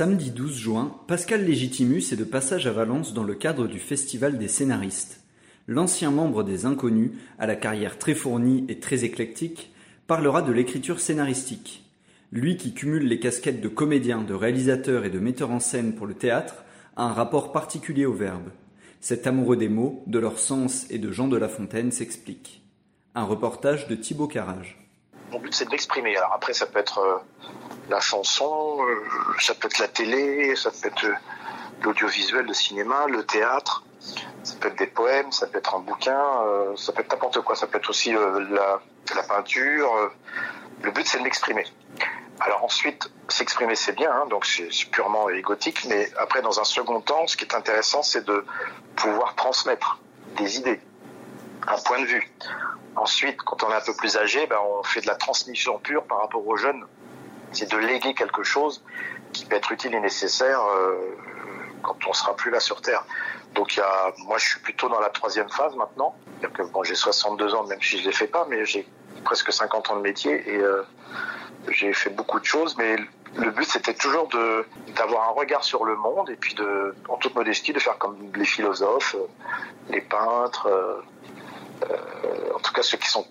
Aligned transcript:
Samedi 0.00 0.30
12 0.30 0.56
juin, 0.56 0.96
Pascal 1.08 1.44
Légitimus 1.44 2.10
est 2.10 2.16
de 2.16 2.24
passage 2.24 2.66
à 2.66 2.72
Valence 2.72 3.12
dans 3.12 3.22
le 3.22 3.34
cadre 3.34 3.66
du 3.66 3.78
Festival 3.78 4.38
des 4.38 4.48
scénaristes. 4.48 5.20
L'ancien 5.68 6.10
membre 6.10 6.42
des 6.42 6.64
Inconnus, 6.64 7.10
à 7.38 7.46
la 7.46 7.54
carrière 7.54 7.98
très 7.98 8.14
fournie 8.14 8.64
et 8.70 8.80
très 8.80 9.04
éclectique, 9.04 9.74
parlera 10.06 10.40
de 10.40 10.52
l'écriture 10.52 11.00
scénaristique. 11.00 11.84
Lui 12.32 12.56
qui 12.56 12.72
cumule 12.72 13.08
les 13.08 13.20
casquettes 13.20 13.60
de 13.60 13.68
comédien, 13.68 14.22
de 14.22 14.32
réalisateur 14.32 15.04
et 15.04 15.10
de 15.10 15.18
metteur 15.18 15.50
en 15.50 15.60
scène 15.60 15.94
pour 15.94 16.06
le 16.06 16.14
théâtre, 16.14 16.64
a 16.96 17.02
un 17.02 17.12
rapport 17.12 17.52
particulier 17.52 18.06
au 18.06 18.14
verbe. 18.14 18.48
Cet 19.02 19.26
amoureux 19.26 19.58
des 19.58 19.68
mots, 19.68 20.02
de 20.06 20.18
leur 20.18 20.38
sens 20.38 20.86
et 20.88 20.96
de 20.96 21.12
Jean 21.12 21.28
de 21.28 21.36
La 21.36 21.50
Fontaine 21.50 21.92
s'explique. 21.92 22.62
Un 23.14 23.24
reportage 23.24 23.86
de 23.86 23.96
Thibaut 23.96 24.28
Carrage. 24.28 24.78
Mon 25.30 25.40
but, 25.40 25.52
c'est 25.52 25.66
de 25.66 25.70
l'exprimer. 25.70 26.16
Alors 26.16 26.32
après, 26.32 26.54
ça 26.54 26.64
peut 26.64 26.78
être 26.78 27.00
euh, 27.00 27.18
la 27.90 28.00
chanson, 28.00 28.78
euh, 28.80 29.04
ça 29.40 29.54
peut 29.54 29.66
être 29.66 29.78
la 29.78 29.88
télé, 29.88 30.54
ça 30.54 30.70
peut 30.70 30.88
être 30.88 31.04
euh, 31.04 31.14
l'audiovisuel, 31.82 32.46
le 32.46 32.54
cinéma, 32.54 33.06
le 33.08 33.24
théâtre, 33.24 33.84
ça 34.44 34.54
peut 34.60 34.68
être 34.68 34.78
des 34.78 34.86
poèmes, 34.86 35.32
ça 35.32 35.48
peut 35.48 35.58
être 35.58 35.74
un 35.74 35.80
bouquin, 35.80 36.24
euh, 36.46 36.76
ça 36.76 36.92
peut 36.92 37.02
être 37.02 37.10
n'importe 37.10 37.40
quoi. 37.40 37.56
Ça 37.56 37.66
peut 37.66 37.78
être 37.78 37.90
aussi 37.90 38.12
la, 38.12 39.22
peinture. 39.28 40.10
Le 40.82 40.90
but, 40.92 41.06
c'est 41.06 41.18
de 41.18 41.24
m'exprimer. 41.24 41.64
Alors 42.38 42.64
ensuite, 42.64 43.10
s'exprimer, 43.28 43.74
c'est 43.74 43.92
bien, 43.92 44.10
hein, 44.10 44.26
donc 44.30 44.46
c'est 44.46 44.70
purement 44.90 45.28
égotique, 45.28 45.84
mais 45.88 46.10
après, 46.16 46.40
dans 46.40 46.58
un 46.58 46.64
second 46.64 47.00
temps, 47.00 47.26
ce 47.26 47.36
qui 47.36 47.44
est 47.44 47.54
intéressant, 47.54 48.02
c'est 48.02 48.24
de 48.24 48.46
pouvoir 48.96 49.34
transmettre 49.34 49.98
des 50.36 50.56
idées, 50.56 50.80
un 51.66 51.78
point 51.82 52.00
de 52.00 52.06
vue. 52.06 52.32
Ensuite, 52.96 53.42
quand 53.42 53.62
on 53.62 53.70
est 53.70 53.74
un 53.74 53.80
peu 53.80 53.94
plus 53.94 54.16
âgé, 54.16 54.46
ben, 54.46 54.56
on 54.64 54.82
fait 54.84 55.02
de 55.02 55.06
la 55.06 55.16
transmission 55.16 55.78
pure 55.78 56.04
par 56.04 56.20
rapport 56.20 56.46
aux 56.46 56.56
jeunes. 56.56 56.86
C'est 57.52 57.70
de 57.70 57.76
léguer 57.76 58.14
quelque 58.14 58.42
chose 58.42 58.82
qui 59.32 59.44
peut 59.46 59.56
être 59.56 59.72
utile 59.72 59.94
et 59.94 60.00
nécessaire 60.00 60.60
euh, 60.62 60.96
quand 61.82 61.96
on 62.08 62.12
sera 62.12 62.34
plus 62.36 62.50
là 62.50 62.60
sur 62.60 62.80
Terre. 62.80 63.04
Donc 63.54 63.80
moi 64.18 64.38
je 64.38 64.48
suis 64.48 64.60
plutôt 64.60 64.88
dans 64.88 65.00
la 65.00 65.08
troisième 65.08 65.48
phase 65.48 65.74
maintenant. 65.74 66.14
Bon, 66.72 66.84
j'ai 66.84 66.94
62 66.94 67.54
ans, 67.54 67.64
même 67.64 67.82
si 67.82 67.98
je 67.98 68.06
les 68.06 68.12
fais 68.12 68.28
pas, 68.28 68.46
mais 68.48 68.64
j'ai 68.64 68.86
presque 69.24 69.52
50 69.52 69.90
ans 69.90 69.96
de 69.96 70.02
métier 70.02 70.42
et 70.48 70.56
euh, 70.56 70.82
j'ai 71.68 71.92
fait 71.92 72.10
beaucoup 72.10 72.38
de 72.38 72.44
choses. 72.44 72.76
Mais 72.78 72.96
le 73.36 73.50
but 73.50 73.64
c'était 73.64 73.94
toujours 73.94 74.28
d'avoir 74.96 75.30
un 75.30 75.32
regard 75.32 75.64
sur 75.64 75.84
le 75.84 75.96
monde 75.96 76.30
et 76.30 76.36
puis 76.36 76.54
en 77.08 77.16
toute 77.16 77.34
modestie, 77.34 77.72
de 77.72 77.80
faire 77.80 77.98
comme 77.98 78.16
les 78.34 78.44
philosophes, 78.44 79.16
euh, 79.16 79.26
les 79.90 80.00
peintres. 80.00 80.68
en 82.54 82.58
tout 82.60 82.72
cas 82.72 82.82
ceux 82.82 82.98
qui 82.98 83.08
sont 83.08 83.26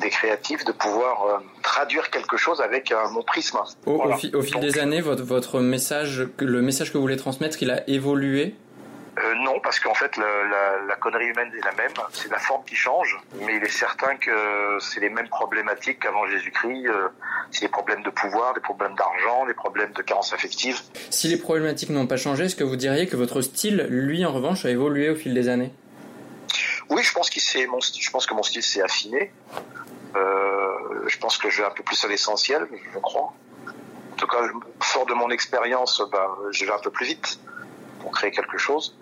des 0.00 0.10
créatifs, 0.10 0.64
de 0.64 0.72
pouvoir 0.72 1.24
euh, 1.26 1.38
traduire 1.62 2.10
quelque 2.10 2.36
chose 2.36 2.60
avec 2.60 2.90
euh, 2.92 3.08
mon 3.10 3.22
prisme. 3.22 3.58
Au, 3.86 3.92
au 3.92 3.96
Voilà. 3.96 4.16
fi- 4.16 4.34
au 4.34 4.42
fil 4.42 4.54
Donc, 4.54 4.62
des 4.62 4.78
années, 4.78 5.00
votre, 5.00 5.22
votre 5.22 5.60
message, 5.60 6.26
le 6.38 6.62
message 6.62 6.90
que 6.92 6.98
vous 6.98 7.02
voulez 7.02 7.16
transmettre, 7.16 7.62
il 7.62 7.70
a 7.70 7.88
évolué? 7.88 8.54
Euh, 9.18 9.34
non, 9.44 9.60
parce 9.62 9.78
qu'en 9.78 9.92
fait, 9.92 10.16
la, 10.16 10.24
la 10.88 10.94
connerie 10.96 11.26
humaine 11.26 11.50
est 11.54 11.62
la 11.64 11.72
même. 11.72 11.92
C'est 12.12 12.30
la 12.30 12.38
forme 12.38 12.64
qui 12.64 12.74
change, 12.74 13.18
mais 13.44 13.56
il 13.58 13.62
est 13.62 13.68
certain 13.68 14.16
que 14.16 14.30
c'est 14.80 15.00
les 15.00 15.10
mêmes 15.10 15.28
problématiques 15.28 16.00
qu'avant 16.00 16.26
Jésus-Christ. 16.26 16.86
Euh, 16.86 17.08
c'est 17.50 17.66
des 17.66 17.70
problèmes 17.70 18.02
de 18.02 18.08
pouvoir, 18.08 18.54
des 18.54 18.60
problèmes 18.60 18.94
d'argent, 18.94 19.44
des 19.46 19.52
problèmes 19.52 19.92
de 19.92 20.00
carence 20.00 20.32
affective. 20.32 20.80
Si 21.10 21.28
les 21.28 21.36
problématiques 21.36 21.90
n'ont 21.90 22.06
pas 22.06 22.16
changé, 22.16 22.44
est-ce 22.46 22.56
que 22.56 22.64
vous 22.64 22.76
diriez 22.76 23.06
que 23.06 23.16
votre 23.16 23.42
style, 23.42 23.86
lui, 23.90 24.24
en 24.24 24.32
revanche, 24.32 24.64
a 24.64 24.70
évolué 24.70 25.10
au 25.10 25.14
fil 25.14 25.34
des 25.34 25.50
années? 25.50 25.72
Oui, 26.90 27.02
je 27.02 27.12
pense, 27.12 27.30
que 27.30 28.34
mon 28.34 28.42
style 28.42 28.62
s'est 28.62 28.82
affiné. 28.82 29.32
Euh, 30.16 31.08
je 31.08 31.18
pense 31.18 31.38
que 31.38 31.48
je 31.50 31.62
vais 31.62 31.66
un 31.68 31.70
peu 31.70 31.82
plus 31.82 32.02
à 32.04 32.08
l'essentiel, 32.08 32.68
je 32.92 32.98
crois. 32.98 33.32
En 34.12 34.16
tout 34.16 34.26
cas, 34.26 34.38
fort 34.80 35.06
de 35.06 35.14
mon 35.14 35.30
expérience, 35.30 36.02
ben, 36.12 36.28
je 36.50 36.64
vais 36.64 36.72
un 36.72 36.78
peu 36.78 36.90
plus 36.90 37.06
vite 37.06 37.40
pour 38.00 38.12
créer 38.12 38.30
quelque 38.30 38.58
chose. 38.58 38.96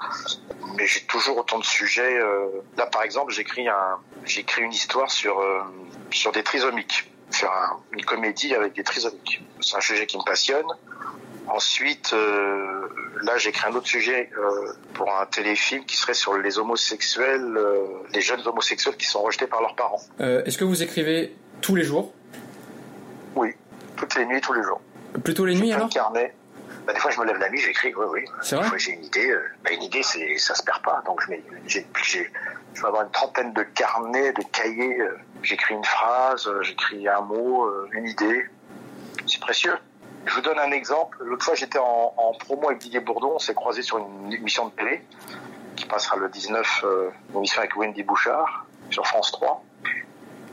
Mais 0.76 0.86
j'ai 0.86 1.00
toujours 1.04 1.38
autant 1.38 1.58
de 1.58 1.64
sujets. 1.64 2.16
euh, 2.18 2.46
Là, 2.76 2.86
par 2.86 3.02
exemple, 3.02 3.32
j'écris 3.32 3.68
un, 3.68 3.98
j'écris 4.24 4.62
une 4.62 4.72
histoire 4.72 5.10
sur 5.10 5.40
euh, 5.40 5.60
sur 6.10 6.32
des 6.32 6.42
trisomiques. 6.44 7.10
Faire 7.32 7.52
un- 7.52 7.80
une 7.92 8.04
comédie 8.04 8.54
avec 8.54 8.72
des 8.74 8.84
trisomiques. 8.84 9.42
C'est 9.60 9.76
un 9.76 9.80
sujet 9.80 10.06
qui 10.06 10.16
me 10.16 10.22
passionne. 10.24 10.66
Ensuite, 11.52 12.12
euh, 12.12 12.88
là, 13.22 13.36
j'écris 13.36 13.68
un 13.68 13.74
autre 13.74 13.88
sujet 13.88 14.30
euh, 14.38 14.72
pour 14.94 15.12
un 15.12 15.26
téléfilm 15.26 15.84
qui 15.84 15.96
serait 15.96 16.14
sur 16.14 16.34
les 16.38 16.58
homosexuels, 16.58 17.56
euh, 17.56 17.86
les 18.14 18.20
jeunes 18.20 18.46
homosexuels 18.46 18.96
qui 18.96 19.06
sont 19.06 19.20
rejetés 19.22 19.48
par 19.48 19.60
leurs 19.60 19.74
parents. 19.74 20.00
Est-ce 20.20 20.56
que 20.56 20.64
vous 20.64 20.82
écrivez 20.82 21.34
tous 21.60 21.74
les 21.74 21.82
jours? 21.82 22.12
Oui, 23.34 23.52
toutes 23.96 24.14
les 24.14 24.26
nuits, 24.26 24.40
tous 24.40 24.52
les 24.52 24.62
jours. 24.62 24.80
Plutôt 25.24 25.44
les 25.44 25.56
J'ai 25.56 25.62
nuits 25.62 25.72
alors? 25.72 25.88
Bah, 26.86 26.92
des 26.94 27.00
fois, 27.00 27.10
je 27.10 27.20
me 27.20 27.26
lève 27.26 27.36
la 27.38 27.50
nuit, 27.50 27.58
j'écris. 27.60 27.92
Oui, 27.96 28.06
oui. 28.10 28.24
C'est 28.42 28.54
Des 28.54 28.60
vrai 28.60 28.68
fois, 28.68 28.78
j'ai 28.78 28.92
une 28.92 29.04
idée. 29.04 29.34
bah, 29.64 29.70
une 29.72 29.82
idée, 29.82 30.02
c'est 30.04 30.38
ça 30.38 30.54
se 30.54 30.62
perd 30.62 30.82
pas. 30.82 31.02
Donc, 31.04 31.20
je, 31.24 31.30
mets, 31.30 31.42
j'ai, 31.66 31.84
j'ai- 32.04 32.30
je 32.74 32.80
vais 32.80 32.86
avoir 32.88 33.02
une 33.02 33.10
trentaine 33.10 33.52
de 33.52 33.62
carnets, 33.62 34.32
de 34.32 34.42
cahiers. 34.52 34.98
j'écris 35.42 35.74
une 35.74 35.84
phrase, 35.84 36.48
j'écris 36.62 37.08
un 37.08 37.20
mot, 37.22 37.68
une 37.92 38.06
idée. 38.06 38.46
C'est 39.26 39.40
précieux. 39.40 39.74
Je 40.26 40.34
vous 40.34 40.40
donne 40.40 40.58
un 40.58 40.70
exemple. 40.70 41.18
L'autre 41.24 41.44
fois, 41.44 41.54
j'étais 41.54 41.78
en, 41.78 42.32
promo 42.38 42.68
avec 42.68 42.78
Didier 42.78 43.00
Bourdon. 43.00 43.32
On 43.34 43.38
s'est 43.38 43.54
croisé 43.54 43.82
sur 43.82 43.98
une 43.98 44.32
émission 44.32 44.66
de 44.66 44.72
télé 44.72 45.04
qui 45.76 45.86
passera 45.86 46.16
le 46.16 46.28
19, 46.28 46.84
euh, 46.84 47.10
une 47.30 47.38
émission 47.38 47.60
avec 47.60 47.76
Wendy 47.76 48.02
Bouchard 48.02 48.66
sur 48.90 49.06
France 49.06 49.32
3. 49.32 49.62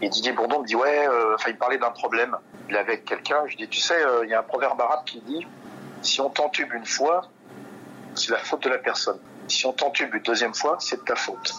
Et 0.01 0.09
Didier 0.09 0.31
Bourdon 0.31 0.61
me 0.61 0.66
dit 0.66 0.75
ouais, 0.75 1.07
euh, 1.07 1.35
il 1.47 1.57
parlait 1.57 1.77
d'un 1.77 1.91
problème. 1.91 2.38
Il 2.69 2.75
est 2.75 2.79
avec 2.79 3.06
quelqu'un. 3.06 3.45
Je 3.47 3.57
dis 3.57 3.67
tu 3.67 3.79
sais, 3.79 4.01
euh, 4.01 4.23
il 4.23 4.29
y 4.29 4.33
a 4.33 4.39
un 4.39 4.44
proverbe 4.44 4.79
arabe 4.79 5.03
qui 5.06 5.19
dit 5.22 5.45
si 6.01 6.22
on 6.22 6.29
t'entube 6.29 6.73
une 6.73 6.85
fois, 6.85 7.29
c'est 8.16 8.31
la 8.31 8.38
faute 8.38 8.63
de 8.63 8.69
la 8.69 8.77
personne. 8.77 9.19
Si 9.47 9.66
on 9.66 9.73
t'entube 9.73 10.13
une 10.13 10.22
deuxième 10.22 10.53
fois, 10.53 10.77
c'est 10.79 11.03
ta 11.06 11.16
faute. 11.16 11.53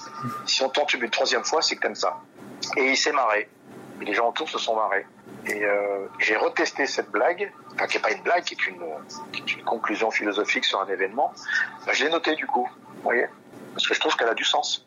Si 0.47 0.63
on 0.63 0.69
t'entube 0.69 1.03
une 1.03 1.11
troisième 1.11 1.45
fois, 1.45 1.63
c'est 1.63 1.77
que 1.77 1.83
t'aimes 1.83 1.95
ça. 1.95 2.19
Et 2.77 2.91
il 2.91 2.97
s'est 2.97 3.13
marré. 3.13 3.49
Et 4.01 4.05
les 4.05 4.15
gens 4.15 4.29
autour 4.29 4.49
se 4.49 4.59
sont 4.59 4.77
marrés. 4.77 5.07
Et 5.49 5.65
euh, 5.65 6.07
j'ai 6.19 6.37
retesté 6.37 6.87
cette 6.87 7.11
blague, 7.11 7.51
enfin 7.73 7.87
qui 7.87 7.97
n'est 7.97 8.03
pas 8.03 8.13
une 8.13 8.23
blague, 8.23 8.45
qui 8.45 8.55
est 8.55 8.67
une, 8.67 8.83
est 9.35 9.53
une 9.55 9.65
conclusion 9.65 10.11
philosophique 10.11 10.65
sur 10.65 10.81
un 10.81 10.87
événement. 10.89 11.33
Ben, 11.87 11.93
je 11.95 12.05
l'ai 12.05 12.11
noté 12.11 12.35
du 12.35 12.47
coup, 12.47 12.69
vous 12.97 13.03
voyez, 13.03 13.25
parce 13.73 13.87
que 13.89 13.95
je 13.95 14.01
trouve 14.01 14.15
qu'elle 14.17 14.29
a 14.29 14.35
du 14.35 14.45
sens. 14.45 14.85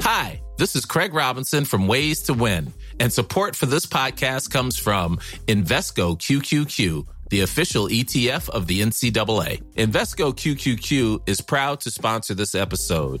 Hi, 0.00 0.40
this 0.58 0.76
is 0.76 0.84
Craig 0.84 1.12
Robinson 1.12 1.64
from 1.64 1.88
Ways 1.88 2.22
to 2.26 2.34
Win, 2.34 2.72
and 3.00 3.12
support 3.12 3.56
for 3.56 3.66
this 3.66 3.84
podcast 3.84 4.52
comes 4.52 4.78
from 4.78 5.18
Invesco 5.48 6.16
QQQ, 6.16 7.04
the 7.30 7.40
official 7.40 7.88
ETF 7.88 8.48
of 8.50 8.68
the 8.68 8.80
NCAA. 8.82 9.60
Invesco 9.74 10.32
QQQ 10.32 11.28
is 11.28 11.40
proud 11.40 11.80
to 11.80 11.90
sponsor 11.90 12.34
this 12.34 12.54
episode 12.54 13.20